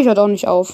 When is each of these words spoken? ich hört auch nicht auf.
ich 0.00 0.06
hört 0.06 0.18
auch 0.18 0.28
nicht 0.28 0.48
auf. 0.48 0.72